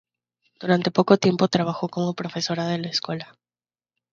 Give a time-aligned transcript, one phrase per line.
[0.59, 3.37] Durante poco tiempo trabajó como profesora en la escuela.